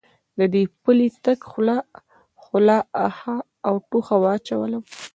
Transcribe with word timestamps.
دې 0.53 0.63
پلی 0.83 1.07
تګ 1.25 1.39
خو 2.41 2.57
له 2.67 2.77
آخه 3.07 3.35
او 3.67 3.75
ټوخه 3.89 4.15
واچولم. 4.23 4.83